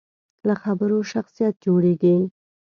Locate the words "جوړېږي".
1.65-2.17